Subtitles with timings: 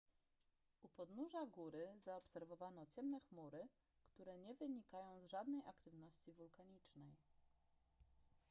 [0.83, 3.67] u podnóża góry zaobserwowano ciemne chmury
[4.05, 7.15] które nie wynikają z żadnej aktywności wulkanicznej